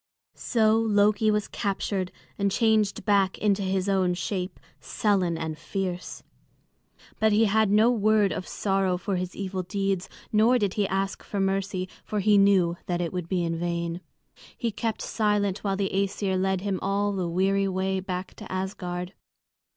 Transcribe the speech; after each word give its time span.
So 0.33 0.79
Loki 0.79 1.29
was 1.29 1.47
captured 1.47 2.11
and 2.35 2.49
changed 2.49 3.05
back 3.05 3.37
into 3.37 3.61
his 3.61 3.87
own 3.87 4.15
shape, 4.15 4.59
sullen 4.79 5.37
and 5.37 5.55
fierce. 5.59 6.23
But 7.19 7.31
he 7.33 7.45
had 7.45 7.69
no 7.69 7.91
word 7.91 8.31
of 8.33 8.47
sorrow 8.47 8.97
for 8.97 9.17
his 9.17 9.35
evil 9.35 9.61
deeds; 9.61 10.09
nor 10.33 10.57
did 10.57 10.73
he 10.73 10.87
ask 10.87 11.21
for 11.21 11.39
mercy, 11.39 11.87
for 12.03 12.19
he 12.19 12.39
knew 12.39 12.77
that 12.87 12.99
it 12.99 13.13
would 13.13 13.29
be 13.29 13.43
in 13.43 13.59
vain. 13.59 14.01
He 14.57 14.71
kept 14.71 15.03
silent 15.03 15.59
while 15.63 15.77
the 15.77 15.91
Æsir 15.93 16.35
led 16.35 16.61
him 16.61 16.79
all 16.81 17.13
the 17.13 17.29
weary 17.29 17.67
way 17.67 17.99
back 17.99 18.33
to 18.37 18.51
Asgard. 18.51 19.13